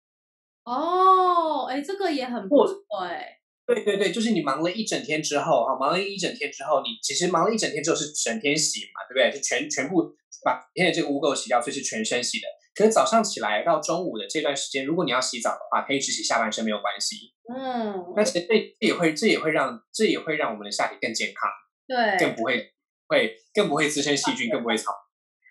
[0.64, 3.40] 哦，哎，这个也很不错哎。
[3.68, 9.38] 对对对，就是你忙了一整天之后，哈，忙了一整天之后，你其实忙了一整天之后是整天洗嘛，对不对？
[9.38, 10.16] 就全全部
[10.46, 12.48] 把今天的这个污垢洗掉，所以是全身洗的。
[12.74, 17.34] 可是早上起来到中午的这段时间，如果你要洗澡的话，可以只洗下半身没有关系。
[17.54, 21.50] 嗯，那其实这这也会这也会让这也会让我们的下体更健康，
[21.88, 22.72] 对，更不会
[23.08, 24.94] 会更不会滋生细菌，更不会吵。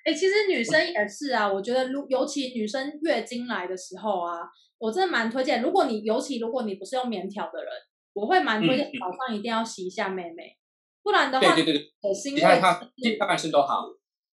[0.04, 5.61] 哎，其实女生也是啊，我觉得如尤其女生月经来的时候啊，我真的蛮推荐。
[5.61, 7.70] 如果你尤其如果你不是用棉条的人，
[8.14, 10.56] 我会蛮推荐早上一定要洗一下妹妹，
[11.02, 13.85] 不然的话，对对对，恶心味，下半身都好，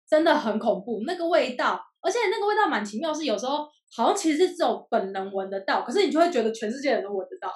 [0.08, 7.52] 真的很恐怖那个味道，而且那个味道蛮奇妙，是有时候好像其实是只有本人闻得到，可是你就会觉得全世界人都闻得到。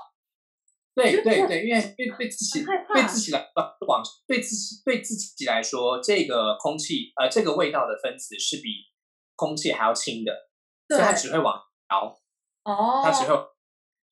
[0.95, 3.47] 对对对，因为对对自己对自己来
[3.87, 8.71] 往对自己对自己来说，这个空气呃这个味道的分子是比
[9.35, 10.33] 空气还要轻的，
[10.89, 11.55] 所以它只会往
[11.91, 12.17] 摇
[12.65, 13.37] 哦，它只会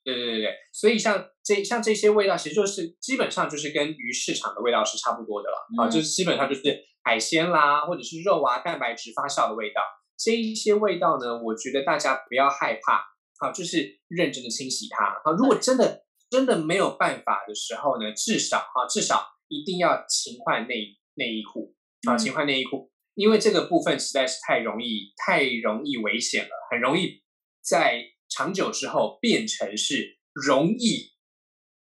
[0.05, 6.63] 对对对对，所以像这像这些味道，其实就是基本上就是跟鱼市场的味道是差不多的了啊，就是基本上就是
[7.03, 9.81] 海鲜啦或者是肉啊蛋白质发酵的味道，
[10.19, 13.05] 这一些味道呢，我觉得大家不要害怕
[13.39, 15.05] 啊，就是认真的清洗它。
[15.05, 16.03] 啊，如果真的。
[16.31, 21.77] 真的没有办法的时候呢，至少啊，至少一定要勤换内内衣裤
[22.09, 27.23] 啊，勤换内衣裤，因为这个部分实在是太容易、太容易危险了，很容易
[27.63, 31.13] 在长久之后变成是容易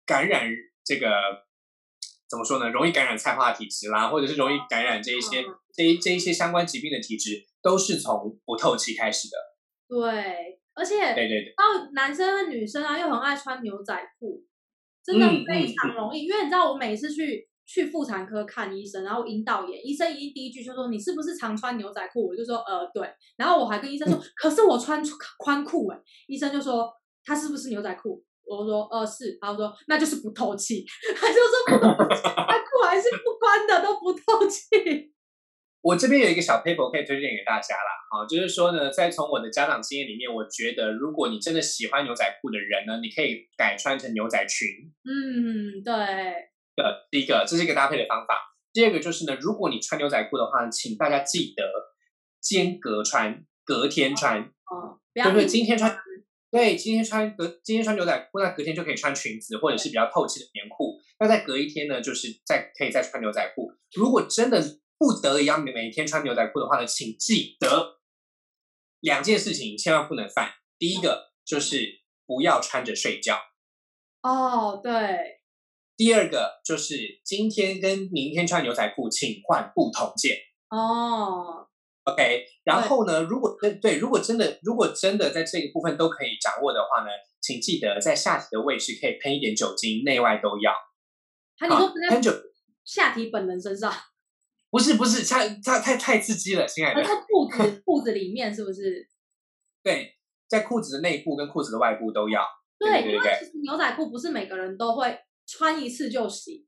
[0.04, 0.50] 感染
[0.84, 1.08] 这个
[2.28, 2.70] 怎么说呢？
[2.70, 9.36] 容易感染菜花体质啦，或者是容易感染这一些这一这一些相关疾病的体质，都是从不透气开始的。
[9.88, 10.60] 对。
[10.76, 14.44] 而且，对对对，然后男生和女生啊，又很爱穿牛仔裤，
[15.04, 16.24] 真的非常容易。
[16.24, 23.08] 因为你知道，我每次去去妇产科看医生，然后阴道炎，医生一第一句就说：“你是不是常穿牛仔裤？”我就说：“呃，对。”
[23.38, 25.00] 然后我还跟医生说：“可是我穿
[25.38, 26.92] 宽裤哎。”医生就说
[27.24, 30.84] ：“他是不是牛仔裤？”我说：“哦，是。”他说：“那就是不透气。”
[31.16, 35.12] 他就说：“不透气，裤还是不关的都不透气。”
[35.82, 44.66] 我这边有一个小 paper 可以推荐给大家啦，啊，就是说呢，在从我的家长经验里面，我觉得如果你真的喜欢牛仔裤的人呢，你可以改穿成牛仔裙。
[45.04, 45.92] 嗯，对。
[45.94, 48.34] 呃第一个，这是一个搭配的方法。
[48.72, 51.62] 第二个就是呢，如果你穿牛仔裤的话，请大家记得
[52.40, 54.40] 间隔穿，隔天穿。
[54.40, 55.00] 哦。
[55.14, 55.46] 对不对？
[55.46, 55.96] 今天穿，
[56.54, 61.00] 对，今天穿隔，今天穿牛仔裤，那隔天就可以穿裙子或者是比较透气的棉裤。
[61.18, 63.72] 那再隔一天呢，就是再可以再穿牛仔裤。
[63.94, 64.78] 如果真的。
[64.96, 67.98] 不得已要每天穿牛仔裤的话呢，请记得
[69.00, 70.52] 两件事情千万不能犯。
[70.78, 73.36] 第一个就是不要穿着睡觉。
[74.22, 75.40] 哦，对。
[75.96, 80.38] 第二个就是今天跟明天穿牛仔裤，请换不同件。
[80.70, 81.63] 哦。
[82.04, 87.08] OK，然后呢，如果真对，如果真的，如果真的在这个部分都可以掌握的话呢，
[87.40, 90.72] 请记得在下体的位置可以喷一点酒精，内外都要。
[91.58, 92.30] 啊，你说喷酒
[92.84, 93.92] 下体本人身上？
[94.70, 97.02] 不是不是，太太太太刺激了，亲爱的。
[97.02, 99.08] 在裤子裤子里面是不是？
[99.82, 100.14] 对，
[100.48, 102.44] 在裤子的内部跟裤子的外部都要。
[102.78, 103.20] 对，因为
[103.62, 106.66] 牛仔裤不是每个人都会穿一次就洗。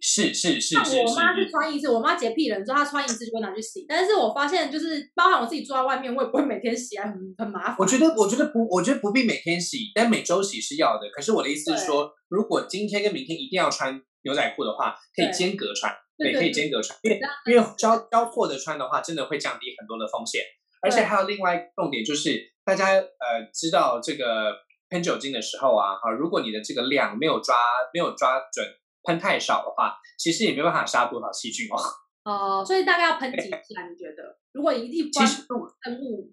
[0.00, 0.74] 是是是。
[0.74, 3.84] 那我妈是穿一次，我妈洁癖人，说她穿一次就会拿去洗。
[3.88, 7.76] 但是我发现，就是包含我自己住在外面，我也不会每天洗啊，很很麻烦。
[7.78, 11.08] 我觉得我觉得不，我觉得不必每天洗，但每周洗是要的。
[11.10, 15.94] 可是我的意思是说，如果今天跟明天一定要穿牛仔裤的话，可以间隔穿。
[16.16, 20.42] 对，可以间隔穿，因为因为交交错的穿的话，真的会降低很多的风险。
[20.82, 24.52] 而且还有另外重点就是，大家呃知道这个
[24.90, 27.54] 喷酒精的时候啊，哈，如果你的这个量没有抓
[27.94, 28.66] 没有抓准，
[29.08, 31.80] 喷太少的话，其实也没办法杀多少细菌哦。
[32.60, 33.56] 哦，所以大概要喷几下？
[33.88, 34.38] 你觉得？
[34.52, 36.30] 如果一定其实喷雾，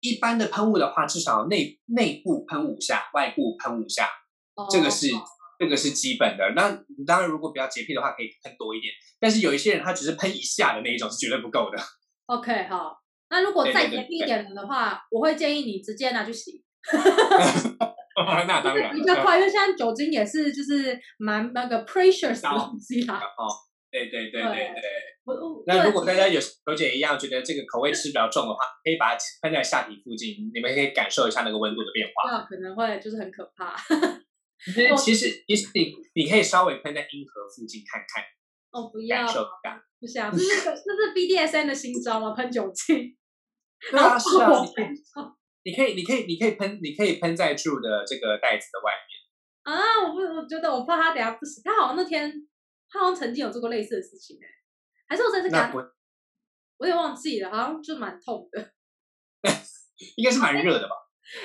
[0.00, 4.10] 一般的喷雾的话，至少内内部喷五下，外部喷五下，
[4.70, 5.08] 这个是。
[5.56, 6.68] 这个是基本的，那
[7.06, 8.92] 当然如果比较洁癖的话，可以喷多一点。
[9.20, 11.78] 但是有一些人他只是喷一下的那一种是绝对不够的。
[12.26, 12.98] OK，好。
[13.30, 16.64] 那如果再洁癖一点的话，我会建议你直接拿去洗。
[18.46, 18.94] 那当然。
[18.94, 23.16] 比较快，因为现在酒精也是就是蛮那个 precious 的东西啊。
[23.16, 23.48] 哦，
[23.90, 24.82] 对对对对对。
[25.66, 32.30] 那如果大家有有姐一样觉得这个口味吃比较重的话，可以把它喷在下体附近，你们可以感受一下那个温度的变化。
[32.30, 33.74] 那可能会就是很可怕。
[34.64, 38.22] 其实，其实，其实你你可以稍微喷在阴核附近看看。
[38.70, 42.32] 哦，不要，感受感，不是啊，这是这是 BDSN 的新招吗？
[42.36, 43.16] 喷酒精。
[43.90, 44.60] 对啊，是啊，
[45.64, 49.10] 你可以，你可以，你可以喷，你可以喷在住的这个袋子的外面。
[49.64, 51.62] 啊，我不，我觉得我怕他等下不行。
[51.64, 52.30] 他好像那天，
[52.90, 54.46] 他好像曾经有做过类似的事情哎，
[55.08, 55.72] 还是我在这干？
[56.76, 58.60] 我也忘记了，好像就蛮痛的。
[60.16, 60.94] 应该是蛮热的吧。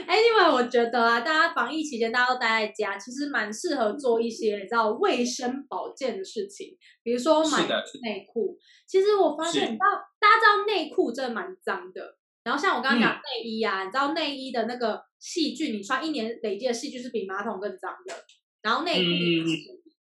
[0.05, 7.65] Anyway，我觉得啊，大家防疫期间大家都待在家，其实蛮适合做一些你知道卫生保健的事情，比如说买
[8.03, 8.57] 内裤。
[8.85, 9.85] 其实我发现，你知道，
[10.19, 12.18] 大家知道内裤真的蛮脏的。
[12.43, 18.15] 然后像我刚刚讲内衣啊，你知道内衣的那个细菌，你穿一年累积的细菌是比马桶更脏的。
[18.61, 19.09] 然后内裤，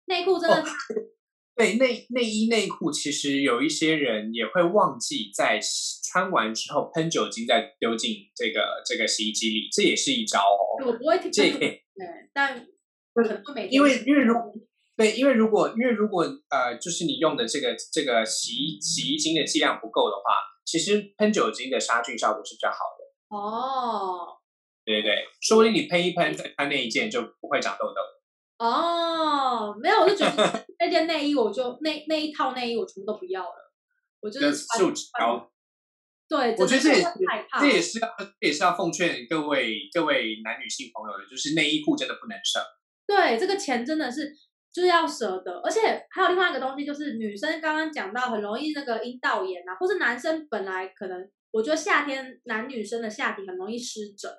[0.06, 0.64] 内裤真的。
[1.56, 5.58] 对内内衣内裤，其实有一些人也会忘记在
[6.04, 10.86] 穿完之后喷酒精，再丢进这个这个洗衣机里，这也是一招哦。
[10.86, 11.68] 我不会，这也可以。
[11.68, 12.64] 对，但
[13.12, 14.34] 可能会每因为因为如
[14.96, 20.22] 对，因为如果因为如果呃，就是你用的这个这个洗衣洗衣精的剂量不够的话，
[20.68, 23.36] 其实喷酒精的杀菌效果是比较好的。
[23.36, 24.34] 哦。
[24.84, 28.00] 对对对，说不定你喷一喷再穿那一件就不会长痘痘。
[28.58, 33.72] 哦，没有，我就觉得那件内衣，我就那那一套内衣，我全部都不要了。
[34.20, 35.50] 我就是素质高。
[36.28, 37.04] 对，我觉得这也是
[37.60, 38.08] 这也是要
[38.40, 42.62] 也是要奉劝各位各位男女性朋友的，就是内衣裤真的不能省。
[43.06, 44.34] 对，这个钱真的是
[44.72, 54.30] 就是要舍得，而且还有另外一个东西，就是女生刚刚讲到很容易那个阴道炎啊，或是男生本来可能，我觉得夏天男女生的下体很容易湿疹。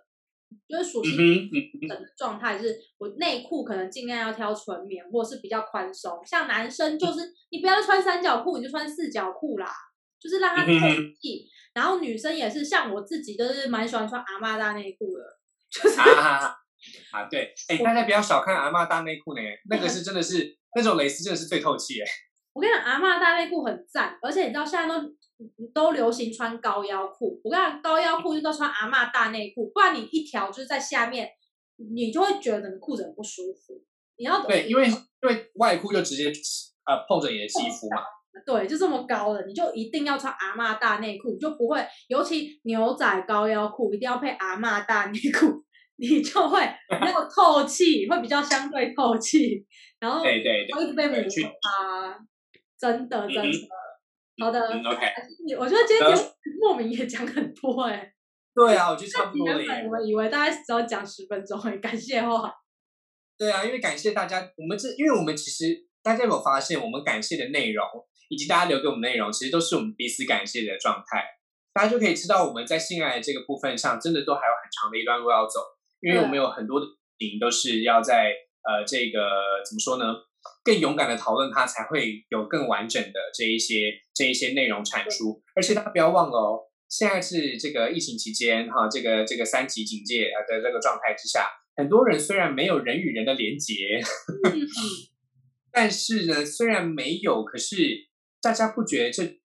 [0.68, 1.48] 就是属性
[1.88, 6.20] 整的状态是，我内裤可能尽量要挑纯棉，或者是比较宽松。
[6.26, 7.20] 像男生就是
[7.52, 9.72] 你不要穿三角裤，你就穿四角裤啦，
[10.20, 10.72] 就是让它透
[11.22, 11.48] 气。
[11.72, 15.24] 然后女生也是，像我自己就是蛮喜欢穿阿妈大内裤的，
[15.70, 16.56] 就是啊
[17.30, 22.06] 对，哎，大家不要小看阿妈大内裤呢，那个是真的是那种蕾丝真的是最透气哎。
[22.54, 25.14] 我跟你讲，阿妈大内裤很赞，而且你知道现在都
[25.74, 27.40] 都流行穿高腰裤。
[27.44, 31.30] 我跟你讲，高腰裤就都穿阿妈大内裤，不然你一条就是在下面，
[31.94, 33.82] 你就会觉得整个裤子很不舒服。
[34.18, 36.26] 你要对，因为因为外裤就直接
[36.86, 38.02] 呃碰着你的肌肤嘛。
[38.46, 45.64] 对，就这么高的，你就一定要穿阿妈大内裤，就不会，尤其牛仔高腰裤一定要配阿妈大内裤，
[46.00, 46.62] 你就会
[47.02, 49.66] 没 有透气，会比较相对透气。
[50.00, 52.18] 然后对对对，一直被摩擦。
[52.80, 53.68] 真的，真的，
[54.40, 55.06] 好的，OK。
[55.60, 56.18] 我觉得今天
[56.62, 58.14] 莫名也讲很多哎。
[58.56, 59.62] 对啊，我觉得差不多了。
[59.86, 62.54] 我们以为大家只要讲十分钟，很感谢话。
[63.38, 67.86] 对啊，因为感谢大家，我们这，因为我们其实大家有没有发现，我们感谢的内容
[68.30, 71.24] 以及大家留给我们内容，其实都是我们彼此感谢的状态。
[71.74, 75.60] 大家就可以知道，我们在性爱这个部分上，真的都还有很长的一段路要走，
[76.02, 78.34] 因为我们有很多的事情都是要在
[78.64, 79.20] 呃，这个
[79.68, 80.16] 怎么说呢？
[80.64, 85.42] 更勇敢的讨论，它才会有更完整的这一些这一些内容产出。
[85.56, 94.00] 而且大家不要忘了哦，现在是这个疫情期间哈，这个这个三级警戒呃的这个状态之下，很多人虽然没有人与人的连结，
[95.72, 98.08] 但是呢，虽然没有，可是
[98.42, 99.40] 大家不觉得这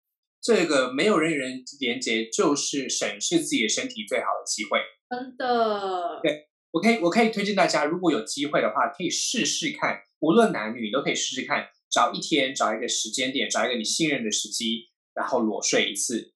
[0.42, 4.80] 这个没有人与人连结就是审视自己的身体最好的机会？
[5.12, 10.00] 真的，对我可以我可以推荐大家，如果有机会的话，可以试试看。
[10.20, 16.32] 无论男女，你都可以试试看，找一天，找一个时间点，找一个你信任的时机，然后裸睡一次。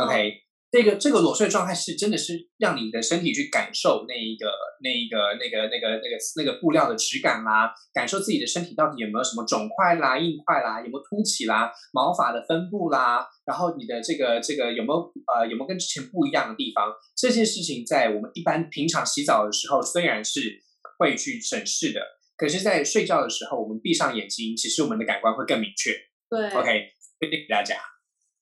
[0.00, 0.41] OK，
[0.72, 4.48] 这个这个裸睡状态是真的是让你的身体去感受那一个
[4.82, 16.90] 那一个那个那个那个那个布料的质感啦，感受自己的身体到底有没有什么肿块啦、硬块啦，有没有凸起啦，毛发的分布啦，然后你的这个这个有没有呃有没有跟之前不一样的地方？
[17.14, 20.62] 这件事情在我们一般平常洗澡的时候，虽然是
[20.98, 22.00] 会去审视的。
[22.34, 25.92] 可是，在睡觉的时候，我们闭上眼睛，其实我们的感官会更明确。
[26.30, 26.66] 对，OK，
[27.20, 27.76] 推荐给大家。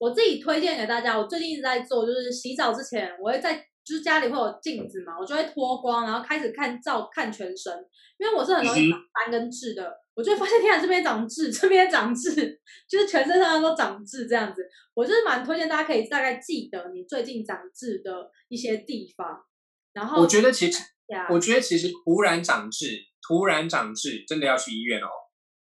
[0.01, 7.71] 我自己推荐给大家，我最近一直在做，就是洗澡之前，我会在就是家里会有镜子嘛，我就会脱光，然后开始看照看全身，
[8.17, 14.67] 因为我是很容易长斑跟痣的，我就发现天啊这边长痣， 这边长痣，就是全身上都长痣这样子。
[14.95, 19.45] 我就是蛮推荐大家可以大概记得你最近长痣的一些地方，
[19.93, 20.83] 然后我觉得其实，
[21.29, 23.07] 我觉得其实突然长痣。
[23.23, 25.07] 突然长痣，真的要去医院哦。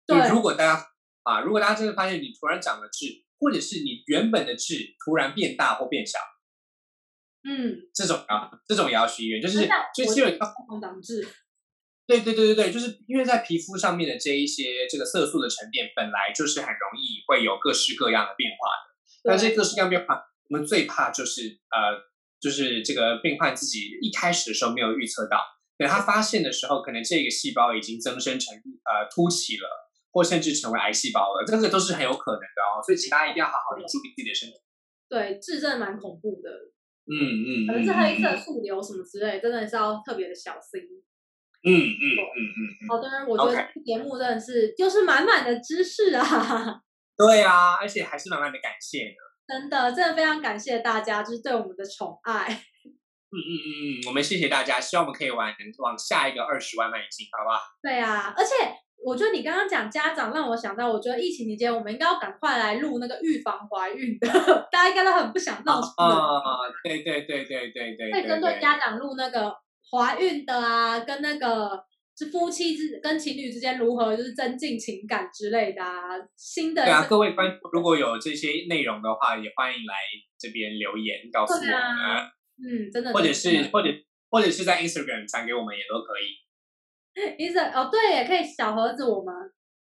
[0.05, 0.87] 对，如果大家
[1.23, 3.07] 啊，如果大家真的发现你突然长了痣，
[3.39, 6.19] 或者是你原本的痣突然变大或变小，
[7.43, 11.27] 嗯，这种啊，这种也要去医院，就是就基本上长痣。
[12.07, 19.31] 对对对对对，就是因为在皮肤上面的这一些这个色素的沉淀，本来就是很容易会有各式各样的变化的。
[19.31, 21.97] 那这各式各样变化，我们最怕就是呃，
[22.39, 25.41] 就是这个病患自己一开始的时候没有预测到。
[25.77, 29.67] 等他发现的时候，可能这个细胞已经增生成呃凸起了，
[30.15, 32.79] 或甚至成为癌细胞了，这个都是很有可能的哦。
[32.81, 34.55] 所以，请大家一定要好好的注意自己的身体。
[35.09, 36.49] 对，痣真的蛮恐怖的。
[37.11, 37.67] 嗯嗯。
[37.67, 40.79] 可能是黑色素瘤什么之类，真的是要特别的小心。
[41.67, 42.87] 嗯嗯嗯嗯。
[42.87, 46.23] 好的，我觉得节目真的是就是满满的知识啊。
[47.19, 49.15] 对啊，而且还是满满的感谢的。
[49.45, 52.47] 真的，真的非常感谢大家，就是对我们的宠爱。
[53.35, 53.67] 嗯嗯嗯
[53.99, 57.59] 嗯，我们谢谢大家，希望我们可以往往下一个二十万迈进，好不好？
[57.83, 58.53] 对啊，而且
[59.05, 64.27] 我觉得你刚刚讲家长，让我想到，我觉得疫情期间我们应该要赶快来录那个预防怀孕的，
[64.71, 66.05] 大家应该都很不想闹出来。
[66.07, 66.41] 啊，
[66.83, 68.11] 对对对对对对。
[68.11, 69.53] 可以针对家长录那个
[69.91, 71.79] 怀孕的啊，跟那个
[72.17, 76.83] 是夫妻之跟情侣之间如何就是增进情感之类的啊，新的。
[76.83, 79.93] 对啊，各位观如果有这些内容的话，也欢迎来
[80.39, 81.69] 这边留言告诉我们。
[82.57, 83.89] 嗯，真的，或者是或者
[84.31, 86.41] 或者是在 Instagram 传给我们也都可以。
[87.39, 89.33] Instagram 哦，对，也可以小盒子，我们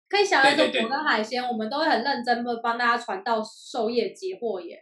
[0.09, 4.77] 可以小盒子我跟海鲜，我们都会很认真的帮大家传到授业解惑耶。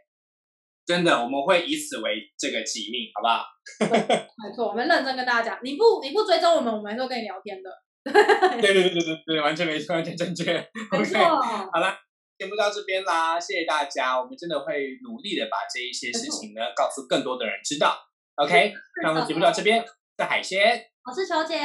[0.85, 3.45] 真的，我们会以此为这个己命，好不好？
[4.47, 7.69] 没错，我们认真跟大家讲，你不你不追踪我们，我们还会跟你聊天的。
[8.03, 8.13] 对
[8.61, 10.53] 对对对对对，完全没错，完全正确。
[10.91, 11.95] 没错，好了。
[12.39, 17.99] 节目到这边啦，谢谢大家，我们真的会努力的把这一些事情呢告诉更多的人知道。
[18.35, 18.73] OK，
[19.03, 19.83] 那我们节目到这边，
[20.17, 21.59] 是海鲜，我是球姐，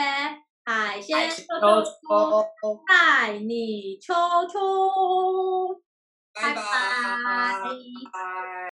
[0.64, 1.44] 海鲜秋
[1.84, 4.14] 秋带你秋
[4.48, 5.80] 秋，
[6.34, 6.62] 拜拜。